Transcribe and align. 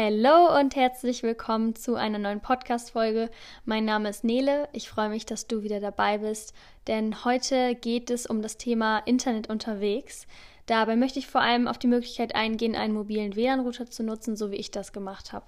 Hallo 0.00 0.56
und 0.56 0.76
herzlich 0.76 1.24
willkommen 1.24 1.74
zu 1.74 1.96
einer 1.96 2.20
neuen 2.20 2.38
Podcast-Folge. 2.38 3.30
Mein 3.64 3.84
Name 3.84 4.08
ist 4.10 4.22
Nele. 4.22 4.68
Ich 4.72 4.88
freue 4.88 5.08
mich, 5.08 5.26
dass 5.26 5.48
du 5.48 5.64
wieder 5.64 5.80
dabei 5.80 6.18
bist, 6.18 6.54
denn 6.86 7.24
heute 7.24 7.74
geht 7.74 8.08
es 8.08 8.24
um 8.24 8.40
das 8.40 8.58
Thema 8.58 8.98
Internet 8.98 9.50
unterwegs. 9.50 10.28
Dabei 10.66 10.94
möchte 10.94 11.18
ich 11.18 11.26
vor 11.26 11.40
allem 11.40 11.66
auf 11.66 11.78
die 11.78 11.88
Möglichkeit 11.88 12.36
eingehen, 12.36 12.76
einen 12.76 12.94
mobilen 12.94 13.34
WLAN-Router 13.34 13.90
zu 13.90 14.04
nutzen, 14.04 14.36
so 14.36 14.52
wie 14.52 14.56
ich 14.58 14.70
das 14.70 14.92
gemacht 14.92 15.32
habe. 15.32 15.46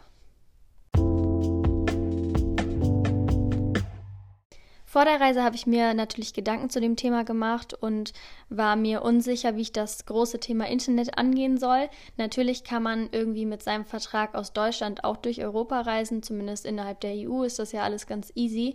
Vor 4.91 5.05
der 5.05 5.21
Reise 5.21 5.45
habe 5.45 5.55
ich 5.55 5.69
mir 5.69 5.95
natürlich 5.95 6.35
Gedanken 6.35 6.69
zu 6.69 6.81
dem 6.81 6.97
Thema 6.97 7.23
gemacht 7.23 7.75
und 7.75 8.13
war 8.49 8.75
mir 8.75 9.03
unsicher, 9.03 9.55
wie 9.55 9.61
ich 9.61 9.71
das 9.71 10.05
große 10.05 10.41
Thema 10.41 10.67
Internet 10.67 11.17
angehen 11.17 11.59
soll. 11.59 11.89
Natürlich 12.17 12.65
kann 12.65 12.83
man 12.83 13.09
irgendwie 13.13 13.47
mit 13.47 13.63
seinem 13.63 13.85
Vertrag 13.85 14.35
aus 14.35 14.53
Deutschland 14.53 15.05
auch 15.05 15.17
durch 15.17 15.45
Europa 15.45 15.83
reisen, 15.83 16.25
zumindest 16.25 16.67
innerhalb 16.67 16.99
der 17.03 17.13
EU 17.15 17.45
ist 17.45 17.61
das 17.61 17.71
ja 17.71 17.85
alles 17.85 18.09
ganz 18.09 18.33
easy. 18.35 18.75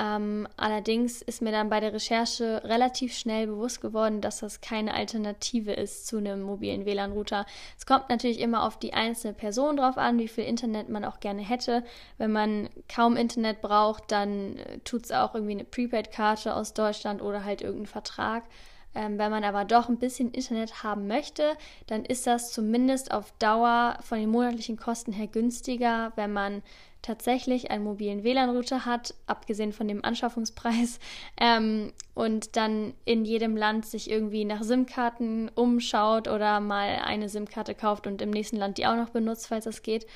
Ähm, 0.00 0.48
allerdings 0.56 1.20
ist 1.20 1.42
mir 1.42 1.52
dann 1.52 1.68
bei 1.68 1.78
der 1.78 1.92
Recherche 1.92 2.62
relativ 2.64 3.14
schnell 3.14 3.46
bewusst 3.46 3.82
geworden, 3.82 4.22
dass 4.22 4.40
das 4.40 4.62
keine 4.62 4.94
Alternative 4.94 5.72
ist 5.72 6.06
zu 6.06 6.16
einem 6.16 6.40
mobilen 6.40 6.86
WLAN-Router. 6.86 7.44
Es 7.76 7.84
kommt 7.84 8.08
natürlich 8.08 8.40
immer 8.40 8.62
auf 8.66 8.78
die 8.78 8.94
einzelne 8.94 9.34
Person 9.34 9.76
drauf 9.76 9.98
an, 9.98 10.18
wie 10.18 10.28
viel 10.28 10.44
Internet 10.44 10.88
man 10.88 11.04
auch 11.04 11.20
gerne 11.20 11.42
hätte. 11.42 11.84
Wenn 12.16 12.32
man 12.32 12.70
kaum 12.88 13.14
Internet 13.14 13.60
braucht, 13.60 14.10
dann 14.10 14.56
äh, 14.56 14.78
tut 14.78 15.04
es 15.04 15.12
auch 15.12 15.34
irgendwie 15.34 15.52
eine 15.52 15.64
Prepaid-Karte 15.64 16.56
aus 16.56 16.72
Deutschland 16.72 17.20
oder 17.20 17.44
halt 17.44 17.60
irgendein 17.60 17.86
Vertrag. 17.86 18.44
Ähm, 18.94 19.18
wenn 19.18 19.30
man 19.30 19.44
aber 19.44 19.64
doch 19.64 19.88
ein 19.88 19.98
bisschen 19.98 20.32
Internet 20.32 20.82
haben 20.82 21.06
möchte, 21.06 21.56
dann 21.86 22.04
ist 22.04 22.26
das 22.26 22.52
zumindest 22.52 23.12
auf 23.12 23.32
Dauer 23.38 23.98
von 24.02 24.18
den 24.18 24.30
monatlichen 24.30 24.76
Kosten 24.76 25.12
her 25.12 25.28
günstiger, 25.28 26.12
wenn 26.16 26.32
man 26.32 26.62
tatsächlich 27.02 27.70
einen 27.70 27.84
mobilen 27.84 28.24
WLAN-Router 28.24 28.84
hat, 28.84 29.14
abgesehen 29.26 29.72
von 29.72 29.88
dem 29.88 30.04
Anschaffungspreis, 30.04 30.98
ähm, 31.40 31.92
und 32.14 32.56
dann 32.56 32.94
in 33.04 33.24
jedem 33.24 33.56
Land 33.56 33.86
sich 33.86 34.10
irgendwie 34.10 34.44
nach 34.44 34.62
SIM-Karten 34.62 35.50
umschaut 35.54 36.28
oder 36.28 36.60
mal 36.60 37.00
eine 37.04 37.28
SIM-Karte 37.28 37.74
kauft 37.74 38.06
und 38.06 38.20
im 38.20 38.30
nächsten 38.30 38.56
Land 38.56 38.78
die 38.78 38.86
auch 38.86 38.96
noch 38.96 39.10
benutzt, 39.10 39.46
falls 39.46 39.64
das 39.64 39.82
geht. 39.82 40.06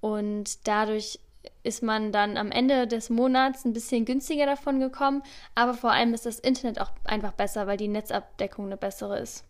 Und 0.00 0.66
dadurch 0.66 1.18
ist 1.62 1.82
man 1.82 2.12
dann 2.12 2.36
am 2.36 2.50
Ende 2.50 2.86
des 2.86 3.10
Monats 3.10 3.64
ein 3.64 3.72
bisschen 3.72 4.04
günstiger 4.04 4.46
davon 4.46 4.80
gekommen, 4.80 5.22
aber 5.54 5.74
vor 5.74 5.92
allem 5.92 6.14
ist 6.14 6.26
das 6.26 6.40
Internet 6.40 6.80
auch 6.80 6.92
einfach 7.04 7.32
besser, 7.32 7.66
weil 7.66 7.76
die 7.76 7.88
Netzabdeckung 7.88 8.66
eine 8.66 8.76
bessere 8.76 9.18
ist. 9.18 9.44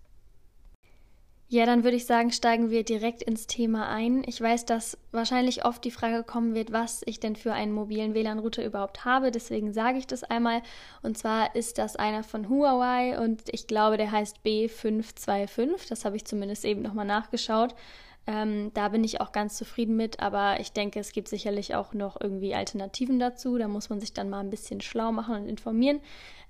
Ja, 1.52 1.66
dann 1.66 1.82
würde 1.82 1.96
ich 1.96 2.06
sagen, 2.06 2.30
steigen 2.30 2.70
wir 2.70 2.84
direkt 2.84 3.24
ins 3.24 3.48
Thema 3.48 3.88
ein. 3.88 4.22
Ich 4.24 4.40
weiß, 4.40 4.66
dass 4.66 4.96
wahrscheinlich 5.10 5.64
oft 5.64 5.84
die 5.84 5.90
Frage 5.90 6.22
kommen 6.22 6.54
wird, 6.54 6.70
was 6.70 7.02
ich 7.06 7.18
denn 7.18 7.34
für 7.34 7.52
einen 7.52 7.72
mobilen 7.72 8.14
WLAN-Router 8.14 8.64
überhaupt 8.64 9.04
habe. 9.04 9.32
Deswegen 9.32 9.72
sage 9.72 9.98
ich 9.98 10.06
das 10.06 10.22
einmal. 10.22 10.62
Und 11.02 11.18
zwar 11.18 11.56
ist 11.56 11.78
das 11.78 11.96
einer 11.96 12.22
von 12.22 12.48
Huawei 12.48 13.18
und 13.18 13.42
ich 13.50 13.66
glaube, 13.66 13.96
der 13.96 14.12
heißt 14.12 14.36
B525. 14.46 15.88
Das 15.88 16.04
habe 16.04 16.14
ich 16.14 16.24
zumindest 16.24 16.64
eben 16.64 16.82
nochmal 16.82 17.04
nachgeschaut. 17.04 17.74
Ähm, 18.30 18.70
da 18.74 18.90
bin 18.90 19.02
ich 19.02 19.20
auch 19.20 19.32
ganz 19.32 19.56
zufrieden 19.56 19.96
mit, 19.96 20.20
aber 20.20 20.60
ich 20.60 20.70
denke, 20.70 21.00
es 21.00 21.10
gibt 21.10 21.26
sicherlich 21.26 21.74
auch 21.74 21.94
noch 21.94 22.20
irgendwie 22.20 22.54
Alternativen 22.54 23.18
dazu. 23.18 23.58
Da 23.58 23.66
muss 23.66 23.90
man 23.90 23.98
sich 23.98 24.12
dann 24.12 24.30
mal 24.30 24.38
ein 24.38 24.50
bisschen 24.50 24.80
schlau 24.80 25.10
machen 25.10 25.34
und 25.34 25.48
informieren. 25.48 26.00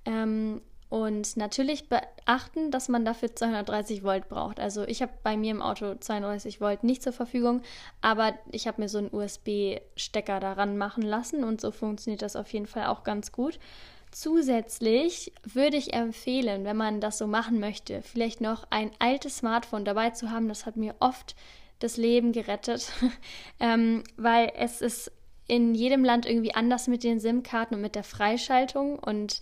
Ähm, 0.05 0.61
und 0.89 1.37
natürlich 1.37 1.89
beachten, 1.89 2.69
dass 2.69 2.87
man 2.87 3.03
dafür 3.03 3.35
230 3.35 4.03
Volt 4.03 4.29
braucht. 4.29 4.59
Also 4.59 4.83
ich 4.83 5.01
habe 5.01 5.11
bei 5.23 5.35
mir 5.35 5.49
im 5.49 5.63
Auto 5.63 5.95
32 5.95 6.61
Volt 6.61 6.83
nicht 6.83 7.01
zur 7.01 7.13
Verfügung, 7.13 7.63
aber 8.01 8.33
ich 8.51 8.67
habe 8.67 8.79
mir 8.79 8.89
so 8.89 8.99
einen 8.99 9.11
USB-Stecker 9.11 10.39
daran 10.39 10.77
machen 10.77 11.01
lassen 11.01 11.43
und 11.43 11.61
so 11.61 11.71
funktioniert 11.71 12.21
das 12.21 12.35
auf 12.35 12.53
jeden 12.53 12.67
Fall 12.67 12.87
auch 12.87 13.03
ganz 13.03 13.31
gut. 13.31 13.57
Zusätzlich 14.11 15.31
würde 15.43 15.77
ich 15.77 15.93
empfehlen, 15.93 16.63
wenn 16.63 16.77
man 16.77 17.01
das 17.01 17.17
so 17.17 17.25
machen 17.25 17.59
möchte, 17.59 18.03
vielleicht 18.03 18.41
noch 18.41 18.67
ein 18.69 18.91
altes 18.99 19.37
Smartphone 19.37 19.85
dabei 19.85 20.11
zu 20.11 20.29
haben. 20.29 20.49
Das 20.49 20.67
hat 20.67 20.75
mir 20.75 20.93
oft 20.99 21.35
das 21.83 21.97
Leben 21.97 22.31
gerettet, 22.31 22.91
ähm, 23.59 24.03
weil 24.17 24.51
es 24.55 24.81
ist 24.81 25.11
in 25.47 25.75
jedem 25.75 26.05
Land 26.05 26.25
irgendwie 26.25 26.55
anders 26.55 26.87
mit 26.87 27.03
den 27.03 27.19
SIM-Karten 27.19 27.75
und 27.75 27.81
mit 27.81 27.95
der 27.95 28.03
Freischaltung. 28.03 28.97
Und 28.97 29.41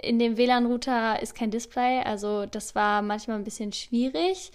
in 0.00 0.18
dem 0.18 0.36
WLAN-Router 0.36 1.22
ist 1.22 1.34
kein 1.34 1.50
Display, 1.50 2.00
also 2.02 2.46
das 2.46 2.74
war 2.74 3.02
manchmal 3.02 3.36
ein 3.36 3.44
bisschen 3.44 3.72
schwierig. 3.72 4.52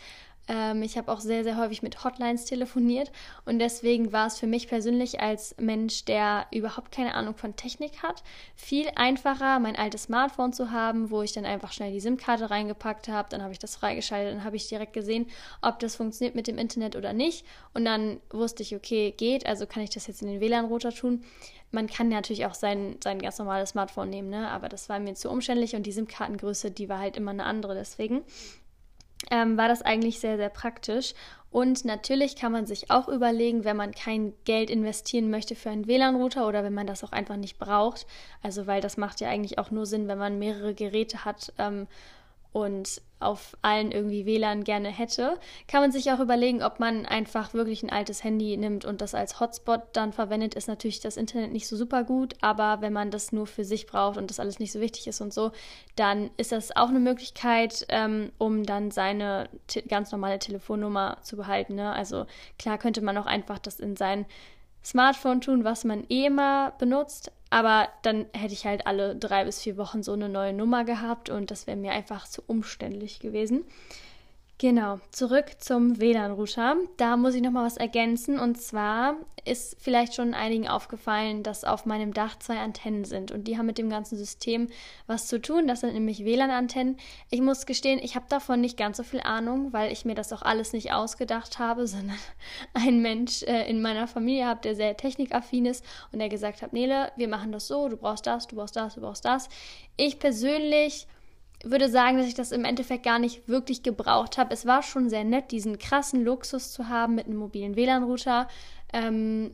Ähm, 0.49 0.81
ich 0.81 0.97
habe 0.97 1.11
auch 1.11 1.21
sehr, 1.21 1.43
sehr 1.43 1.57
häufig 1.57 1.83
mit 1.83 2.03
Hotlines 2.03 2.45
telefoniert 2.45 3.11
und 3.45 3.59
deswegen 3.59 4.11
war 4.11 4.27
es 4.27 4.39
für 4.39 4.47
mich 4.47 4.67
persönlich 4.67 5.21
als 5.21 5.55
Mensch, 5.59 6.05
der 6.05 6.47
überhaupt 6.51 6.91
keine 6.91 7.13
Ahnung 7.13 7.35
von 7.35 7.55
Technik 7.55 8.01
hat, 8.01 8.23
viel 8.55 8.87
einfacher, 8.95 9.59
mein 9.59 9.75
altes 9.75 10.03
Smartphone 10.03 10.51
zu 10.51 10.71
haben, 10.71 11.11
wo 11.11 11.21
ich 11.21 11.33
dann 11.33 11.45
einfach 11.45 11.71
schnell 11.71 11.93
die 11.93 11.99
SIM-Karte 11.99 12.49
reingepackt 12.49 13.07
habe, 13.07 13.29
dann 13.29 13.43
habe 13.43 13.53
ich 13.53 13.59
das 13.59 13.75
freigeschaltet, 13.75 14.33
dann 14.33 14.43
habe 14.43 14.55
ich 14.55 14.67
direkt 14.67 14.93
gesehen, 14.93 15.27
ob 15.61 15.77
das 15.79 15.95
funktioniert 15.95 16.35
mit 16.35 16.47
dem 16.47 16.57
Internet 16.57 16.95
oder 16.95 17.13
nicht 17.13 17.45
und 17.75 17.85
dann 17.85 18.19
wusste 18.31 18.63
ich, 18.63 18.75
okay, 18.75 19.13
geht, 19.15 19.45
also 19.45 19.67
kann 19.67 19.83
ich 19.83 19.91
das 19.91 20.07
jetzt 20.07 20.23
in 20.23 20.29
den 20.29 20.41
WLAN-Router 20.41 20.91
tun. 20.91 21.23
Man 21.71 21.85
kann 21.85 22.09
natürlich 22.09 22.47
auch 22.47 22.55
sein, 22.55 22.97
sein 23.03 23.19
ganz 23.19 23.37
normales 23.37 23.69
Smartphone 23.69 24.09
nehmen, 24.09 24.29
ne? 24.31 24.49
aber 24.49 24.69
das 24.69 24.89
war 24.89 24.99
mir 24.99 25.13
zu 25.13 25.29
umständlich 25.29 25.75
und 25.75 25.83
die 25.83 25.91
SIM-Kartengröße, 25.91 26.71
die 26.71 26.89
war 26.89 26.97
halt 26.97 27.15
immer 27.15 27.29
eine 27.29 27.43
andere 27.43 27.75
deswegen 27.75 28.23
ähm, 29.31 29.57
war 29.57 29.67
das 29.67 29.81
eigentlich 29.81 30.19
sehr, 30.19 30.37
sehr 30.37 30.49
praktisch. 30.49 31.13
Und 31.51 31.83
natürlich 31.83 32.35
kann 32.35 32.51
man 32.51 32.67
sich 32.67 32.91
auch 32.91 33.07
überlegen, 33.07 33.63
wenn 33.63 33.75
man 33.75 33.91
kein 33.91 34.33
Geld 34.45 34.69
investieren 34.69 35.31
möchte 35.31 35.55
für 35.55 35.71
einen 35.71 35.87
WLAN-Router 35.87 36.47
oder 36.47 36.63
wenn 36.63 36.75
man 36.75 36.85
das 36.85 37.03
auch 37.03 37.11
einfach 37.11 37.37
nicht 37.37 37.57
braucht. 37.57 38.05
Also, 38.43 38.67
weil 38.67 38.81
das 38.81 38.97
macht 38.97 39.19
ja 39.19 39.29
eigentlich 39.29 39.57
auch 39.57 39.71
nur 39.71 39.87
Sinn, 39.87 40.07
wenn 40.07 40.19
man 40.19 40.37
mehrere 40.37 40.75
Geräte 40.75 41.25
hat 41.25 41.51
ähm, 41.57 41.87
und 42.51 43.01
auf 43.19 43.57
allen 43.61 43.91
irgendwie 43.91 44.25
WLAN 44.25 44.63
gerne 44.63 44.89
hätte, 44.89 45.37
kann 45.67 45.81
man 45.81 45.91
sich 45.91 46.11
auch 46.11 46.19
überlegen, 46.19 46.63
ob 46.63 46.79
man 46.79 47.05
einfach 47.05 47.53
wirklich 47.53 47.83
ein 47.83 47.89
altes 47.89 48.23
Handy 48.23 48.55
nimmt 48.55 48.85
und 48.85 49.01
das 49.01 49.13
als 49.13 49.39
Hotspot 49.39 49.81
dann 49.93 50.13
verwendet. 50.13 50.55
Ist 50.55 50.69
natürlich 50.69 51.01
das 51.01 51.17
Internet 51.17 51.51
nicht 51.51 51.67
so 51.67 51.75
super 51.75 52.03
gut, 52.05 52.35
aber 52.39 52.81
wenn 52.81 52.93
man 52.93 53.11
das 53.11 53.33
nur 53.33 53.45
für 53.45 53.65
sich 53.65 53.87
braucht 53.87 54.17
und 54.17 54.29
das 54.29 54.39
alles 54.39 54.59
nicht 54.59 54.71
so 54.71 54.79
wichtig 54.79 55.07
ist 55.07 55.19
und 55.19 55.33
so, 55.33 55.51
dann 55.97 56.31
ist 56.37 56.53
das 56.53 56.75
auch 56.75 56.89
eine 56.89 56.99
Möglichkeit, 56.99 57.85
ähm, 57.89 58.31
um 58.37 58.63
dann 58.63 58.89
seine 58.89 59.49
ganz 59.89 60.11
normale 60.11 60.39
Telefonnummer 60.39 61.17
zu 61.21 61.35
behalten. 61.35 61.75
Ne? 61.75 61.91
Also 61.91 62.25
klar 62.57 62.77
könnte 62.77 63.01
man 63.01 63.17
auch 63.17 63.25
einfach 63.25 63.59
das 63.59 63.81
in 63.81 63.97
sein 63.97 64.25
Smartphone 64.83 65.41
tun, 65.41 65.65
was 65.65 65.83
man 65.83 66.05
eh 66.09 66.27
immer 66.27 66.71
benutzt, 66.79 67.33
aber 67.49 67.89
dann 68.03 68.27
hätte 68.33 68.53
ich 68.53 68.65
halt 68.65 68.85
alle 68.85 69.15
drei 69.15 69.45
bis 69.45 69.61
vier 69.61 69.77
Wochen 69.77 70.03
so 70.03 70.13
eine 70.13 70.29
neue 70.29 70.53
Nummer 70.53 70.83
gehabt 70.83 71.29
und 71.29 71.51
das 71.51 71.67
wäre 71.67 71.77
mir 71.77 71.91
einfach 71.91 72.27
zu 72.27 72.43
umständlich 72.45 73.19
gewesen. 73.19 73.65
Genau, 74.61 74.99
zurück 75.13 75.45
zum 75.59 76.01
WLAN-Router. 76.01 76.75
Da 76.97 77.15
muss 77.15 77.33
ich 77.33 77.41
nochmal 77.41 77.65
was 77.65 77.77
ergänzen. 77.77 78.37
Und 78.37 78.61
zwar 78.61 79.15
ist 79.45 79.77
vielleicht 79.79 80.15
schon 80.15 80.33
einigen 80.33 80.67
aufgefallen, 80.67 81.43
dass 81.43 81.63
auf 81.63 81.85
meinem 81.85 82.13
Dach 82.13 82.37
zwei 82.39 82.57
Antennen 82.57 83.05
sind. 83.05 83.31
Und 83.31 83.45
die 83.45 83.57
haben 83.57 83.67
mit 83.67 83.77
dem 83.77 83.89
ganzen 83.89 84.17
System 84.17 84.67
was 85.07 85.27
zu 85.27 85.41
tun. 85.41 85.65
Das 85.65 85.79
sind 85.79 85.93
nämlich 85.93 86.25
WLAN-Antennen. 86.25 86.97
Ich 87.29 87.39
muss 87.39 87.67
gestehen, 87.67 88.01
ich 88.03 88.17
habe 88.17 88.25
davon 88.27 88.59
nicht 88.59 88.75
ganz 88.75 88.97
so 88.97 89.03
viel 89.03 89.21
Ahnung, 89.21 89.71
weil 89.71 89.93
ich 89.93 90.03
mir 90.03 90.13
das 90.13 90.33
auch 90.33 90.41
alles 90.41 90.73
nicht 90.73 90.91
ausgedacht 90.91 91.57
habe, 91.57 91.87
sondern 91.87 92.19
ein 92.73 93.01
Mensch 93.01 93.43
äh, 93.43 93.69
in 93.69 93.81
meiner 93.81 94.07
Familie 94.07 94.45
habe, 94.45 94.59
der 94.59 94.75
sehr 94.75 94.97
technikaffin 94.97 95.67
ist 95.67 95.85
und 96.11 96.19
der 96.19 96.27
gesagt 96.27 96.61
hat, 96.61 96.73
Nele, 96.73 97.13
wir 97.15 97.29
machen 97.29 97.53
das 97.53 97.67
so, 97.67 97.87
du 97.87 97.95
brauchst 97.95 98.27
das, 98.27 98.47
du 98.47 98.57
brauchst 98.57 98.75
das, 98.75 98.95
du 98.95 98.99
brauchst 98.99 99.23
das. 99.23 99.47
Ich 99.95 100.19
persönlich 100.19 101.07
würde 101.63 101.89
sagen, 101.89 102.17
dass 102.17 102.27
ich 102.27 102.35
das 102.35 102.51
im 102.51 102.65
Endeffekt 102.65 103.03
gar 103.03 103.19
nicht 103.19 103.47
wirklich 103.47 103.83
gebraucht 103.83 104.37
habe. 104.37 104.53
Es 104.53 104.65
war 104.65 104.81
schon 104.81 105.09
sehr 105.09 105.23
nett, 105.23 105.51
diesen 105.51 105.77
krassen 105.77 106.23
Luxus 106.23 106.71
zu 106.71 106.87
haben 106.87 107.15
mit 107.15 107.27
einem 107.27 107.37
mobilen 107.37 107.75
WLAN-Router. 107.75 108.47
Ähm, 108.93 109.51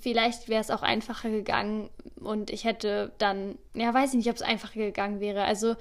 vielleicht 0.00 0.48
wäre 0.48 0.60
es 0.60 0.70
auch 0.70 0.82
einfacher 0.82 1.30
gegangen 1.30 1.90
und 2.20 2.50
ich 2.50 2.64
hätte 2.64 3.12
dann, 3.18 3.58
ja, 3.74 3.92
weiß 3.92 4.10
ich 4.10 4.16
nicht, 4.16 4.30
ob 4.30 4.36
es 4.36 4.42
einfacher 4.42 4.80
gegangen 4.80 5.20
wäre. 5.20 5.44
Also 5.44 5.76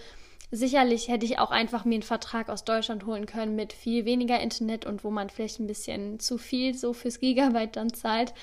sicherlich 0.51 1.07
hätte 1.07 1.25
ich 1.25 1.39
auch 1.39 1.51
einfach 1.51 1.85
mir 1.85 1.95
einen 1.95 2.03
Vertrag 2.03 2.49
aus 2.49 2.63
Deutschland 2.63 3.05
holen 3.05 3.25
können 3.25 3.55
mit 3.55 3.71
viel 3.71 4.05
weniger 4.05 4.39
Internet 4.39 4.85
und 4.85 5.03
wo 5.03 5.11
man 5.11 5.29
vielleicht 5.29 5.59
ein 5.59 5.67
bisschen 5.67 6.19
zu 6.19 6.37
viel 6.37 6.73
so 6.73 6.93
fürs 6.93 7.19
Gigabyte 7.19 7.75
dann 7.75 7.93
zahlt, 7.93 8.33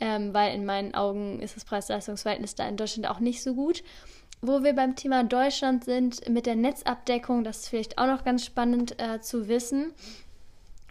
ähm, 0.00 0.32
weil 0.32 0.54
in 0.54 0.64
meinen 0.64 0.94
Augen 0.94 1.40
ist 1.40 1.56
das 1.56 1.64
Preis-Leistungs-Verhältnis 1.64 2.54
da 2.54 2.66
in 2.68 2.76
Deutschland 2.76 3.08
auch 3.08 3.20
nicht 3.20 3.42
so 3.42 3.54
gut. 3.54 3.82
Wo 4.42 4.62
wir 4.62 4.72
beim 4.74 4.96
Thema 4.96 5.24
Deutschland 5.24 5.84
sind, 5.84 6.28
mit 6.28 6.46
der 6.46 6.56
Netzabdeckung, 6.56 7.44
das 7.44 7.60
ist 7.60 7.68
vielleicht 7.68 7.98
auch 7.98 8.06
noch 8.06 8.24
ganz 8.24 8.44
spannend 8.44 9.00
äh, 9.00 9.20
zu 9.20 9.48
wissen. 9.48 9.92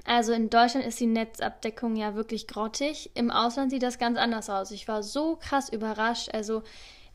Also 0.05 0.33
in 0.33 0.49
Deutschland 0.49 0.85
ist 0.85 0.99
die 0.99 1.07
Netzabdeckung 1.07 1.95
ja 1.95 2.15
wirklich 2.15 2.47
grottig. 2.47 3.11
Im 3.15 3.31
Ausland 3.31 3.71
sieht 3.71 3.83
das 3.83 3.99
ganz 3.99 4.17
anders 4.17 4.49
aus. 4.49 4.71
Ich 4.71 4.87
war 4.87 5.03
so 5.03 5.35
krass 5.35 5.69
überrascht. 5.69 6.29
Also 6.33 6.63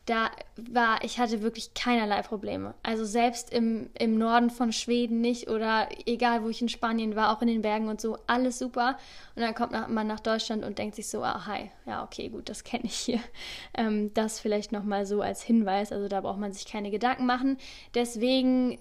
da 0.05 0.29
war, 0.55 1.03
ich 1.03 1.17
hatte 1.17 1.41
wirklich 1.41 1.73
keinerlei 1.73 2.21
Probleme. 2.21 2.75
Also 2.83 3.05
selbst 3.05 3.51
im, 3.51 3.89
im 3.97 4.17
Norden 4.17 4.51
von 4.51 4.71
Schweden 4.71 5.19
nicht 5.19 5.49
oder 5.49 5.89
egal, 6.05 6.43
wo 6.43 6.49
ich 6.49 6.61
in 6.61 6.69
Spanien 6.69 7.15
war, 7.15 7.35
auch 7.35 7.41
in 7.41 7.47
den 7.47 7.63
Bergen 7.63 7.87
und 7.87 7.99
so, 7.99 8.19
alles 8.27 8.59
super. 8.59 8.97
Und 9.35 9.41
dann 9.41 9.55
kommt 9.55 9.71
man 9.71 10.07
nach 10.07 10.19
Deutschland 10.19 10.63
und 10.63 10.77
denkt 10.77 10.95
sich 10.95 11.09
so, 11.09 11.23
ah, 11.23 11.47
hi, 11.47 11.71
ja, 11.87 12.03
okay, 12.03 12.29
gut, 12.29 12.49
das 12.49 12.63
kenne 12.63 12.85
ich 12.85 12.95
hier. 12.95 13.19
Ähm, 13.77 14.13
das 14.13 14.39
vielleicht 14.39 14.71
nochmal 14.71 15.05
so 15.05 15.21
als 15.21 15.41
Hinweis, 15.41 15.91
also 15.91 16.07
da 16.07 16.21
braucht 16.21 16.39
man 16.39 16.53
sich 16.53 16.65
keine 16.65 16.91
Gedanken 16.91 17.25
machen. 17.25 17.57
Deswegen 17.93 18.77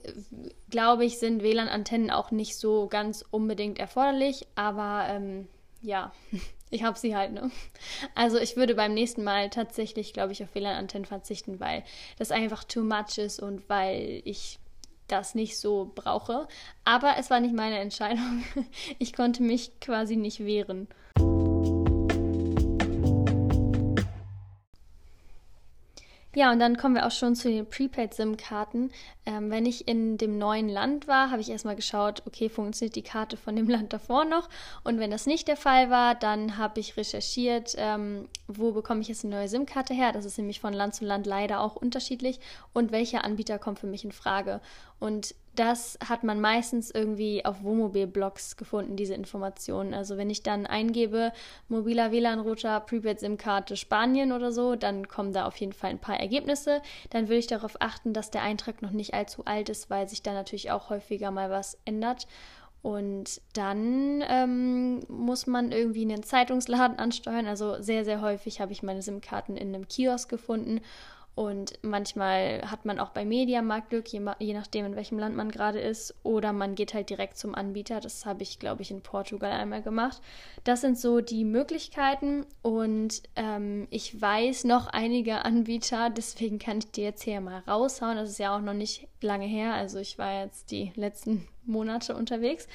glaube 0.71 1.05
ich, 1.05 1.19
sind 1.19 1.43
WLAN-Antennen 1.43 2.11
auch 2.11 2.31
nicht 2.31 2.57
so 2.57 2.87
ganz 2.87 3.25
unbedingt 3.31 3.79
erforderlich, 3.79 4.47
aber 4.55 5.07
ähm, 5.09 5.49
ja, 5.83 6.13
ich 6.75 6.83
habe 6.83 6.99
sie 6.99 7.17
halt, 7.17 7.33
ne? 7.33 7.51
Also 8.15 8.39
ich 8.39 8.57
würde 8.57 8.75
beim 8.75 8.95
nächsten 8.95 9.23
Mal 9.23 9.49
tatsächlich, 9.49 10.13
glaube 10.13 10.33
ich, 10.33 10.43
auf 10.43 10.55
WLAN-Antennen 10.55 11.05
verzichten, 11.05 11.61
weil 11.61 11.85
das 12.19 12.33
einfach 12.33 12.65
too 12.65 12.83
much 12.83 13.19
ist 13.19 13.41
und 13.41 13.69
weil 13.69 14.23
ich 14.25 14.59
das 15.07 15.35
nicht 15.35 15.59
so 15.59 15.93
brauche. 15.95 16.49
Aber 16.85 17.15
es 17.19 17.31
war 17.31 17.41
nicht 17.41 17.55
meine 17.55 17.79
Entscheidung. 17.79 18.45
Ich 18.99 19.13
konnte 19.13 19.43
mich 19.43 19.79
quasi 19.81 20.17
nicht 20.17 20.45
wehren. 20.45 20.89
Ja, 26.37 26.51
und 26.51 26.59
dann 26.59 26.77
kommen 26.77 26.97
wir 26.97 27.07
auch 27.07 27.13
schon 27.13 27.37
zu 27.37 27.49
den 27.49 27.65
Prepaid-SIM-Karten. 27.65 28.91
Ähm, 29.25 29.51
wenn 29.51 29.67
ich 29.67 29.87
in 29.87 30.19
dem 30.19 30.37
neuen 30.37 30.69
Land 30.69 31.07
war, 31.07 31.31
habe 31.31 31.41
ich 31.41 31.49
erstmal 31.49 31.77
geschaut, 31.77 32.23
okay, 32.27 32.49
funktioniert 32.49 32.97
die 32.97 33.03
Karte 33.03 33.37
von 33.37 33.55
dem 33.55 33.69
Land 33.71 33.93
davor 33.93 34.25
noch? 34.25 34.49
Und 34.83 34.99
wenn 34.99 35.13
das 35.13 35.27
nicht 35.27 35.47
der 35.47 35.57
Fall 35.57 35.91
war, 35.91 36.17
dann 36.17 36.59
habe 36.59 36.81
ich 36.81 36.97
recherchiert, 36.97 37.75
ähm, 37.79 38.29
wo 38.49 38.73
bekomme 38.73 39.01
ich 39.01 39.09
jetzt 39.09 39.25
eine 39.25 39.37
neue 39.37 39.49
SIM-Karte 39.49 39.95
her? 39.95 40.11
Das 40.11 40.25
ist 40.25 40.37
nämlich 40.37 40.61
von 40.61 40.73
Land 40.73 40.97
zu 40.97 41.05
Land 41.05 41.25
leider 41.25 41.61
auch 41.61 41.77
unterschiedlich. 41.77 42.41
Und 42.73 42.91
welcher 42.91 43.23
Anbieter 43.23 43.61
kommt 43.61 43.79
für 43.79 43.87
mich 43.87 44.05
in 44.05 44.13
Frage? 44.13 44.61
Und 44.99 45.37
das 45.55 45.99
hat 46.07 46.25
man 46.25 46.41
meistens 46.41 46.91
irgendwie 46.91 47.45
auf 47.45 47.63
Wohnmobil-Blogs 47.63 48.57
gefunden, 48.57 48.97
diese 48.97 49.15
Informationen. 49.15 49.95
Also 49.95 50.17
wenn 50.17 50.31
ich 50.31 50.43
dann 50.43 50.67
eingebe, 50.67 51.33
mobiler 51.69 52.11
WLAN-Router, 52.11 52.81
Prepaid-SIM-Karte 52.81 53.77
Spanien 53.77 54.33
oder 54.33 54.53
so, 54.53 54.75
dann 54.77 55.09
kommen 55.09 55.33
da 55.33 55.47
auf 55.47 55.57
jeden 55.57 55.73
Fall 55.73 55.91
ein 55.91 55.99
paar 55.99 56.19
Ergebnisse. 56.19 56.83
Dann 57.11 57.29
würde 57.29 57.39
ich 57.39 57.47
darauf 57.47 57.77
achten, 57.81 58.13
dass 58.13 58.31
der 58.31 58.43
Eintrag 58.43 58.83
noch 58.83 58.91
nicht 58.91 59.15
allzu 59.15 59.45
alt 59.45 59.69
ist, 59.69 59.91
weil 59.91 60.09
sich 60.09 60.23
da 60.23 60.33
natürlich 60.33 60.71
auch 60.71 60.91
häufiger 60.91 61.31
mal 61.31 61.51
was 61.51 61.79
ändert. 61.85 62.27
Und 62.83 63.41
dann 63.55 64.23
ähm, 64.29 65.01
muss 65.09 65.47
man 65.47 65.73
irgendwie 65.73 66.03
einen 66.03 66.23
Zeitungsladen 66.23 66.99
ansteuern. 66.99 67.47
Also 67.47 67.81
sehr, 67.81 68.05
sehr 68.05 68.21
häufig 68.21 68.61
habe 68.61 68.73
ich 68.73 68.83
meine 68.83 69.01
SIM-Karten 69.01 69.57
in 69.57 69.75
einem 69.75 69.89
Kiosk 69.89 70.29
gefunden 70.29 70.83
und 71.35 71.81
manchmal 71.83 72.63
hat 72.71 72.85
man 72.85 73.01
auch 73.01 73.11
bei 73.11 73.25
Mediamarkt 73.25 73.91
Glück, 73.91 74.07
je, 74.09 74.21
je, 74.39 74.55
nachdem, 74.55 74.87
in 74.87 74.95
welchem 74.95 75.19
Land 75.19 75.35
man 75.35 75.51
gerade 75.51 75.81
ist. 75.81 76.15
Oder 76.23 76.53
man 76.53 76.77
geht 76.77 76.95
halt 76.95 77.11
direkt 77.11 77.39
zum 77.39 77.57
Anbieter. 77.57 77.99
Das 77.99 78.25
habe 78.25 78.45
ich, 78.45 78.61
glaube 78.61 78.83
ich, 78.83 78.93
in 78.93 79.03
Portugal 79.03 79.51
einmal 79.51 79.83
gemacht. 79.83 80.23
Das 80.63 80.81
sind 80.81 80.97
so 80.97 81.21
die 81.21 81.45
Möglichkeiten. 81.45 82.47
Und 82.63 83.23
ähm, 83.35 83.89
ich 83.91 84.21
weiß 84.21 84.63
noch 84.65 84.87
einige 84.87 85.39
Anbieter, 85.45 86.09
deswegen 86.09 86.61
kann 86.61 86.79
ich 86.79 86.93
die 86.93 87.03
jetzt 87.03 87.25
hier 87.25 87.41
mal 87.41 87.65
raushauen. 87.67 88.17
Das 88.17 88.31
ist 88.31 88.39
ja 88.39 88.57
auch 88.57 88.63
noch 88.63 88.75
nicht 88.75 89.09
lange 89.21 89.47
her. 89.47 89.75
Also 89.75 89.99
ich 89.99 90.19
war 90.19 90.45
jetzt 90.45 90.71
die 90.71 90.93
letzten 90.95 91.49
Monate 91.65 92.15
unterwegs. 92.15 92.69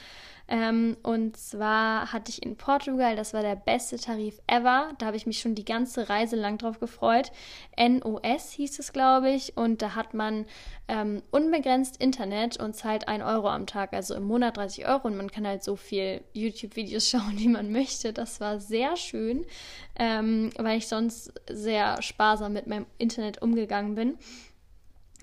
Ähm, 0.52 0.98
und 1.04 1.38
zwar 1.38 2.12
hatte 2.12 2.32
ich 2.32 2.42
in 2.44 2.58
Portugal, 2.58 3.16
das 3.16 3.36
war 3.36 3.44
der 3.44 3.56
beste 3.56 3.98
Tarif 3.98 4.42
ever. 4.48 4.90
Da 4.98 5.06
habe 5.06 5.16
ich 5.16 5.28
mich 5.28 5.40
schon 5.40 5.54
die 5.54 5.64
ganze 5.64 6.10
Reise 6.10 6.36
lang 6.36 6.58
drauf 6.58 6.80
gefreut. 6.80 7.32
NOS 7.78 8.52
hieß 8.54 8.80
es, 8.80 8.92
glaube 8.92 9.30
ich. 9.30 9.56
Und 9.56 9.84
da 9.84 9.94
hat 9.94 10.16
man 10.16 10.46
ähm, 10.88 11.22
unbegrenzt 11.30 12.02
Internet 12.02 12.60
und 12.60 12.76
zahlt 12.76 13.08
1 13.08 13.24
Euro 13.24 13.48
am 13.48 13.68
Tag, 13.68 13.94
also 13.94 14.16
im 14.16 14.24
Monat 14.24 14.58
30 14.58 14.88
Euro. 14.88 15.08
Und 15.08 15.18
man 15.18 15.30
kann 15.30 15.46
halt 15.46 15.64
so 15.64 15.76
viel 15.76 16.22
YouTube-Videos 16.34 17.08
schauen, 17.10 17.38
wie 17.38 17.48
man 17.48 17.72
möchte. 17.72 18.12
Das 18.12 18.42
war 18.42 18.60
sehr 18.60 18.98
schön, 18.98 19.46
ähm, 20.00 20.50
weil 20.58 20.80
ich 20.80 20.88
sonst 20.88 21.32
sehr 21.48 22.02
sparsam 22.02 22.54
mit 22.54 22.66
meinem 22.66 22.88
Internet 22.98 23.44
umgegangen 23.44 23.94
bin. 23.94 24.18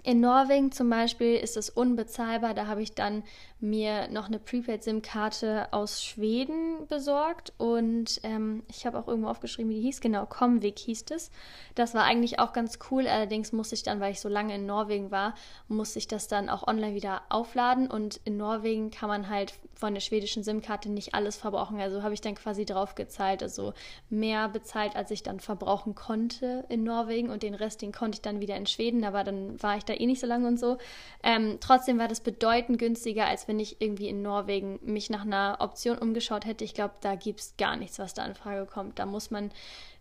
In 0.07 0.21
Norwegen 0.21 0.71
zum 0.71 0.89
Beispiel 0.89 1.35
ist 1.35 1.57
es 1.57 1.69
unbezahlbar. 1.69 2.55
Da 2.55 2.69
habe 2.69 2.81
ich 2.81 2.93
dann 2.93 3.25
mir 3.59 4.09
noch 4.09 4.27
eine 4.27 4.39
Prepaid-SIM-Karte 4.39 5.73
aus 5.73 6.05
Schweden 6.05 6.87
besorgt 6.89 7.55
und 7.57 8.21
ähm, 8.23 8.63
ich 8.69 8.85
habe 8.85 8.99
auch 8.99 9.09
irgendwo 9.09 9.29
aufgeschrieben, 9.29 9.71
wie 9.71 9.77
die 9.77 9.83
hieß. 9.83 10.03
Genau, 10.03 10.27
Comvic 10.27 10.79
hieß 10.79 11.07
es. 11.11 11.31
Das 11.75 11.95
war 11.95 12.05
eigentlich 12.05 12.39
auch 12.39 12.53
ganz 12.53 12.79
cool. 12.91 13.07
Allerdings 13.07 13.53
musste 13.53 13.75
ich 13.75 13.83
dann, 13.83 14.01
weil 14.01 14.13
ich 14.13 14.21
so 14.21 14.29
lange 14.29 14.55
in 14.55 14.67
Norwegen 14.67 15.11
war, 15.11 15.35
musste 15.69 15.99
ich 15.99 16.07
das 16.07 16.29
dann 16.29 16.51
auch 16.51 16.67
online 16.67 16.95
wieder 16.95 17.23
aufladen 17.31 17.91
und 17.91 18.21
in 18.25 18.37
Norwegen 18.37 18.91
kann 18.91 19.09
man 19.09 19.31
halt 19.31 19.55
von 19.75 19.95
der 19.95 20.01
schwedischen 20.01 20.43
SIM-Karte 20.43 20.91
nicht 20.91 21.15
alles 21.15 21.37
verbrauchen. 21.37 21.81
Also 21.81 22.03
habe 22.03 22.15
ich 22.15 22.21
dann 22.21 22.35
quasi 22.35 22.65
drauf 22.65 22.95
gezahlt, 22.95 23.43
also 23.43 23.73
mehr 24.11 24.49
bezahlt, 24.49 24.97
als 24.97 25.11
ich 25.11 25.23
dann 25.23 25.41
verbrauchen 25.41 25.95
konnte 25.95 26.65
in 26.69 26.85
Norwegen 26.85 27.31
und 27.31 27.43
den 27.43 27.55
Rest, 27.55 27.83
den 27.83 27.93
konnte 27.93 28.17
ich 28.17 28.23
dann 28.23 28.41
wieder 28.41 28.57
in 28.57 28.67
Schweden, 28.67 29.05
aber 29.05 29.25
dann 29.25 29.63
war 29.63 29.77
ich 29.77 29.85
da 29.85 29.95
eh 29.95 30.07
nicht 30.07 30.21
so 30.21 30.27
lange 30.27 30.49
und 30.49 30.59
so. 30.59 30.79
Ähm, 31.23 31.59
trotzdem 31.61 31.99
war 31.99 32.09
das 32.09 32.21
bedeutend 32.21 32.79
günstiger, 32.79 33.27
als 33.27 33.49
wenn 33.49 33.56
ich 33.59 33.81
irgendwie 33.81 34.09
in 34.09 34.23
Norwegen 34.23 34.79
mich 34.83 35.11
nach 35.11 35.23
einer 35.23 35.57
Option 35.61 35.99
umgeschaut 35.99 36.45
hätte. 36.45 36.65
Ich 36.65 36.75
glaube, 36.75 36.95
da 37.01 37.15
gibt 37.15 37.41
es 37.41 37.57
gar 37.57 37.77
nichts, 37.77 37.99
was 37.99 38.15
da 38.15 38.25
in 38.25 38.35
Frage 38.35 38.67
kommt. 38.67 38.99
Da 38.99 39.07
muss 39.07 39.31
man 39.31 39.51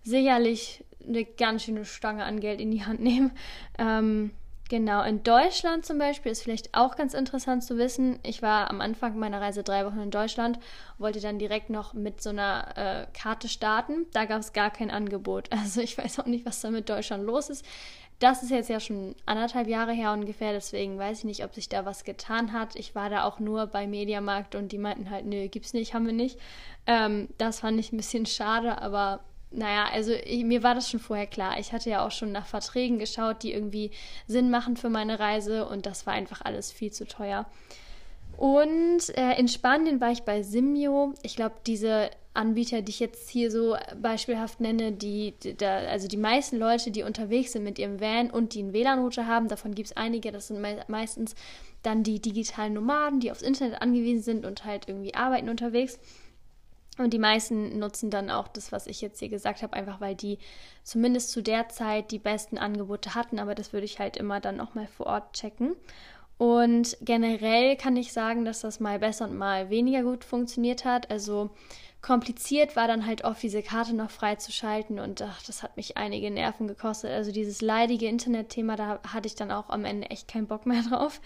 sicherlich 0.03 0.83
eine 1.07 1.25
ganz 1.25 1.63
schöne 1.63 1.85
Stange 1.85 2.23
an 2.23 2.39
Geld 2.39 2.61
in 2.61 2.71
die 2.71 2.85
Hand 2.85 3.01
nehmen. 3.01 3.31
Ähm, 3.77 4.31
Genau, 4.67 5.03
in 5.03 5.21
Deutschland 5.21 5.85
zum 5.85 5.99
Beispiel 5.99 6.31
ist 6.31 6.41
vielleicht 6.41 6.75
auch 6.75 6.95
ganz 6.95 7.13
interessant 7.13 7.63
zu 7.63 7.77
wissen. 7.77 8.17
Ich 8.23 8.41
war 8.41 8.71
am 8.71 8.81
Anfang 8.81 9.19
meiner 9.19 9.39
Reise 9.39 9.61
drei 9.61 9.85
Wochen 9.85 9.99
in 9.99 10.09
Deutschland, 10.09 10.57
wollte 10.97 11.19
dann 11.19 11.37
direkt 11.37 11.69
noch 11.69 11.93
mit 11.93 12.19
so 12.19 12.31
einer 12.31 12.75
äh, 12.75 13.05
Karte 13.15 13.47
starten. 13.47 14.07
Da 14.11 14.25
gab 14.25 14.39
es 14.39 14.53
gar 14.53 14.71
kein 14.71 14.89
Angebot. 14.89 15.49
Also 15.65 15.81
ich 15.81 15.97
weiß 15.97 16.19
auch 16.19 16.25
nicht, 16.25 16.45
was 16.45 16.61
da 16.61 16.71
mit 16.71 16.89
Deutschland 16.89 17.23
los 17.25 17.49
ist. 17.49 17.63
Das 18.19 18.43
ist 18.43 18.49
jetzt 18.49 18.69
ja 18.69 18.79
schon 18.79 19.13
anderthalb 19.25 19.67
Jahre 19.67 19.91
her 19.91 20.13
ungefähr, 20.13 20.53
deswegen 20.53 20.97
weiß 20.97 21.19
ich 21.19 21.23
nicht, 21.25 21.43
ob 21.43 21.53
sich 21.53 21.67
da 21.67 21.85
was 21.85 22.05
getan 22.05 22.53
hat. 22.53 22.75
Ich 22.75 22.95
war 22.95 23.09
da 23.09 23.25
auch 23.25 23.39
nur 23.39 23.67
bei 23.67 23.87
Mediamarkt 23.87 24.55
und 24.55 24.71
die 24.71 24.77
meinten 24.77 25.09
halt, 25.09 25.25
nö, 25.25 25.49
gibt's 25.49 25.73
nicht, 25.73 25.93
haben 25.93 26.05
wir 26.05 26.13
nicht. 26.13 26.39
Ähm, 26.87 27.27
das 27.37 27.59
fand 27.59 27.79
ich 27.79 27.91
ein 27.91 27.97
bisschen 27.97 28.25
schade, 28.25 28.81
aber 28.81 29.19
naja, 29.51 29.85
also 29.91 30.13
ich, 30.13 30.43
mir 30.43 30.63
war 30.63 30.75
das 30.75 30.89
schon 30.89 30.99
vorher 30.99 31.27
klar. 31.27 31.59
Ich 31.59 31.73
hatte 31.73 31.89
ja 31.89 32.05
auch 32.05 32.11
schon 32.11 32.31
nach 32.31 32.45
Verträgen 32.45 32.99
geschaut, 32.99 33.43
die 33.43 33.53
irgendwie 33.53 33.91
Sinn 34.27 34.49
machen 34.49 34.77
für 34.77 34.89
meine 34.89 35.19
Reise 35.19 35.67
und 35.67 35.85
das 35.85 36.05
war 36.05 36.13
einfach 36.13 36.41
alles 36.41 36.71
viel 36.71 36.91
zu 36.91 37.05
teuer. 37.05 37.45
Und 38.37 39.17
äh, 39.17 39.39
in 39.39 39.47
Spanien 39.47 40.01
war 40.01 40.11
ich 40.11 40.23
bei 40.23 40.43
Simio. 40.43 41.13
Ich 41.23 41.35
glaube, 41.35 41.55
diese 41.65 42.09
Anbieter, 42.33 42.81
die 42.81 42.89
ich 42.89 42.99
jetzt 42.99 43.29
hier 43.29 43.49
so 43.49 43.77
beispielhaft 44.01 44.59
nenne, 44.59 44.91
die, 44.91 45.33
die 45.41 45.55
da, 45.55 45.77
also 45.77 46.07
die 46.07 46.17
meisten 46.17 46.57
Leute, 46.57 46.91
die 46.91 47.03
unterwegs 47.03 47.53
sind 47.53 47.63
mit 47.63 47.79
ihrem 47.79 48.01
Van 48.01 48.29
und 48.29 48.53
die 48.53 48.59
einen 48.59 48.73
WLAN-Router 48.73 49.25
haben, 49.25 49.47
davon 49.47 49.73
gibt 49.73 49.89
es 49.89 49.97
einige, 49.97 50.31
das 50.31 50.47
sind 50.47 50.59
me 50.59 50.83
meistens 50.87 51.35
dann 51.81 52.03
die 52.03 52.19
digitalen 52.19 52.73
Nomaden, 52.73 53.19
die 53.19 53.31
aufs 53.31 53.41
Internet 53.41 53.81
angewiesen 53.81 54.23
sind 54.23 54.45
und 54.45 54.65
halt 54.65 54.87
irgendwie 54.89 55.13
arbeiten 55.13 55.49
unterwegs. 55.49 55.99
Und 56.97 57.11
die 57.11 57.19
meisten 57.19 57.77
nutzen 57.77 58.09
dann 58.09 58.29
auch 58.29 58.47
das, 58.47 58.71
was 58.71 58.87
ich 58.87 59.01
jetzt 59.01 59.19
hier 59.19 59.27
gesagt 59.27 59.61
habe, 59.61 59.73
einfach 59.73 59.99
weil 59.99 60.15
die 60.15 60.37
zumindest 60.83 61.29
zu 61.31 61.43
der 61.43 61.67
Zeit 61.67 62.11
die 62.11 62.19
besten 62.19 62.57
Angebote 62.57 63.15
hatten. 63.15 63.37
Aber 63.37 63.53
das 63.53 63.73
würde 63.73 63.85
ich 63.85 63.99
halt 63.99 64.15
immer 64.15 64.39
dann 64.39 64.61
auch 64.61 64.75
mal 64.75 64.87
vor 64.87 65.07
Ort 65.07 65.33
checken. 65.33 65.75
Und 66.37 66.97
generell 67.01 67.77
kann 67.77 67.95
ich 67.95 68.11
sagen, 68.11 68.43
dass 68.43 68.61
das 68.61 68.79
mal 68.79 68.99
besser 68.99 69.25
und 69.25 69.37
mal 69.37 69.69
weniger 69.69 70.03
gut 70.03 70.25
funktioniert 70.25 70.83
hat. 70.83 71.09
Also 71.09 71.51
kompliziert 72.05 72.75
war 72.75 72.87
dann 72.87 73.07
halt 73.07 73.23
oft 73.23 73.41
diese 73.41 73.63
Karte 73.63 73.95
noch 73.95 74.11
freizuschalten 74.11 74.99
und 74.99 75.23
ach, 75.23 75.41
das 75.41 75.63
hat 75.63 75.75
mich 75.75 75.97
einige 75.97 76.29
Nerven 76.29 76.67
gekostet. 76.67 77.09
Also 77.09 77.31
dieses 77.31 77.63
leidige 77.63 78.05
Internetthema, 78.05 78.75
da 78.75 78.99
hatte 79.11 79.25
ich 79.25 79.33
dann 79.33 79.49
auch 79.49 79.71
am 79.71 79.85
Ende 79.85 80.11
echt 80.11 80.27
keinen 80.27 80.45
Bock 80.45 80.67
mehr 80.67 80.83
drauf. 80.89 81.19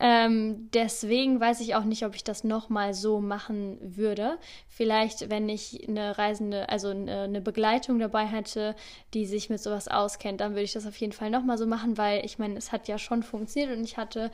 Ähm, 0.00 0.68
deswegen 0.74 1.38
weiß 1.38 1.60
ich 1.60 1.76
auch 1.76 1.84
nicht, 1.84 2.04
ob 2.04 2.16
ich 2.16 2.24
das 2.24 2.42
nochmal 2.42 2.92
so 2.92 3.20
machen 3.20 3.78
würde. 3.80 4.38
Vielleicht, 4.66 5.30
wenn 5.30 5.48
ich 5.48 5.86
eine 5.86 6.18
Reisende, 6.18 6.68
also 6.70 6.88
eine, 6.88 7.20
eine 7.22 7.40
Begleitung 7.40 8.00
dabei 8.00 8.26
hätte, 8.26 8.74
die 9.14 9.26
sich 9.26 9.48
mit 9.48 9.62
sowas 9.62 9.86
auskennt, 9.86 10.40
dann 10.40 10.54
würde 10.54 10.62
ich 10.62 10.72
das 10.72 10.88
auf 10.88 10.96
jeden 10.96 11.12
Fall 11.12 11.30
nochmal 11.30 11.56
so 11.56 11.68
machen, 11.68 11.98
weil 11.98 12.24
ich 12.24 12.36
meine, 12.40 12.56
es 12.56 12.72
hat 12.72 12.88
ja 12.88 12.98
schon 12.98 13.22
funktioniert 13.22 13.78
und 13.78 13.84
ich 13.84 13.96
hatte 13.96 14.32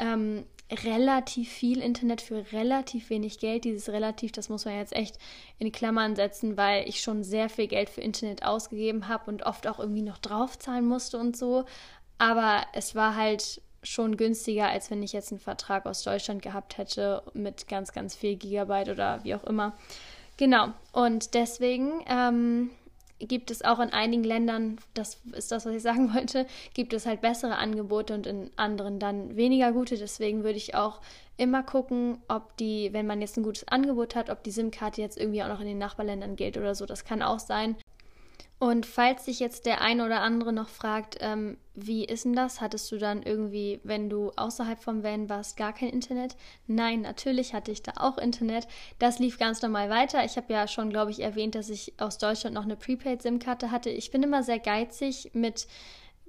ähm, 0.00 0.46
relativ 0.70 1.50
viel 1.50 1.80
Internet 1.80 2.20
für 2.20 2.52
relativ 2.52 3.10
wenig 3.10 3.38
Geld. 3.38 3.64
Dieses 3.64 3.88
relativ, 3.88 4.32
das 4.32 4.48
muss 4.48 4.64
man 4.64 4.76
jetzt 4.76 4.94
echt 4.94 5.18
in 5.58 5.72
Klammern 5.72 6.14
setzen, 6.14 6.56
weil 6.56 6.88
ich 6.88 7.00
schon 7.00 7.24
sehr 7.24 7.48
viel 7.48 7.66
Geld 7.66 7.88
für 7.88 8.00
Internet 8.00 8.44
ausgegeben 8.44 9.08
habe 9.08 9.30
und 9.30 9.44
oft 9.44 9.66
auch 9.66 9.78
irgendwie 9.78 10.02
noch 10.02 10.18
draufzahlen 10.18 10.86
musste 10.86 11.18
und 11.18 11.36
so. 11.36 11.64
Aber 12.18 12.62
es 12.74 12.94
war 12.94 13.16
halt 13.16 13.62
schon 13.82 14.16
günstiger, 14.16 14.68
als 14.68 14.90
wenn 14.90 15.02
ich 15.02 15.12
jetzt 15.12 15.30
einen 15.32 15.40
Vertrag 15.40 15.86
aus 15.86 16.02
Deutschland 16.02 16.42
gehabt 16.42 16.78
hätte 16.78 17.22
mit 17.32 17.68
ganz, 17.68 17.92
ganz 17.92 18.14
viel 18.14 18.36
Gigabyte 18.36 18.90
oder 18.90 19.24
wie 19.24 19.34
auch 19.34 19.44
immer. 19.44 19.76
Genau. 20.36 20.68
Und 20.92 21.34
deswegen 21.34 22.04
ähm, 22.06 22.70
gibt 23.20 23.50
es 23.50 23.62
auch 23.62 23.80
in 23.80 23.92
einigen 23.92 24.24
Ländern, 24.24 24.78
das 24.94 25.20
ist 25.32 25.50
das, 25.50 25.66
was 25.66 25.74
ich 25.74 25.82
sagen 25.82 26.14
wollte, 26.14 26.46
gibt 26.74 26.92
es 26.92 27.06
halt 27.06 27.20
bessere 27.20 27.56
Angebote 27.56 28.14
und 28.14 28.26
in 28.26 28.50
anderen 28.56 28.98
dann 28.98 29.36
weniger 29.36 29.72
gute. 29.72 29.96
Deswegen 29.96 30.44
würde 30.44 30.58
ich 30.58 30.74
auch 30.74 31.00
immer 31.36 31.62
gucken, 31.62 32.18
ob 32.28 32.56
die, 32.56 32.92
wenn 32.92 33.06
man 33.06 33.20
jetzt 33.20 33.36
ein 33.36 33.44
gutes 33.44 33.66
Angebot 33.68 34.14
hat, 34.14 34.28
ob 34.28 34.42
die 34.42 34.50
SIM-Karte 34.50 35.00
jetzt 35.00 35.18
irgendwie 35.18 35.42
auch 35.42 35.48
noch 35.48 35.60
in 35.60 35.66
den 35.66 35.78
Nachbarländern 35.78 36.36
gilt 36.36 36.56
oder 36.56 36.74
so. 36.74 36.84
Das 36.84 37.04
kann 37.04 37.22
auch 37.22 37.38
sein. 37.38 37.76
Und 38.60 38.86
falls 38.86 39.24
sich 39.24 39.38
jetzt 39.38 39.66
der 39.66 39.80
eine 39.82 40.04
oder 40.04 40.20
andere 40.20 40.52
noch 40.52 40.68
fragt, 40.68 41.16
ähm, 41.20 41.58
wie 41.74 42.04
ist 42.04 42.24
denn 42.24 42.32
das? 42.32 42.60
Hattest 42.60 42.90
du 42.90 42.98
dann 42.98 43.22
irgendwie, 43.22 43.78
wenn 43.84 44.10
du 44.10 44.32
außerhalb 44.34 44.82
vom 44.82 45.04
Van 45.04 45.28
warst, 45.28 45.56
gar 45.56 45.72
kein 45.72 45.90
Internet? 45.90 46.34
Nein, 46.66 47.02
natürlich 47.02 47.54
hatte 47.54 47.70
ich 47.70 47.84
da 47.84 47.92
auch 47.98 48.18
Internet. 48.18 48.66
Das 48.98 49.20
lief 49.20 49.38
ganz 49.38 49.62
normal 49.62 49.90
weiter. 49.90 50.24
Ich 50.24 50.36
habe 50.36 50.52
ja 50.52 50.66
schon, 50.66 50.90
glaube 50.90 51.12
ich, 51.12 51.20
erwähnt, 51.20 51.54
dass 51.54 51.70
ich 51.70 51.94
aus 51.98 52.18
Deutschland 52.18 52.54
noch 52.54 52.64
eine 52.64 52.74
Prepaid-SIM-Karte 52.74 53.70
hatte. 53.70 53.90
Ich 53.90 54.10
bin 54.10 54.24
immer 54.24 54.42
sehr 54.42 54.58
geizig 54.58 55.30
mit 55.34 55.68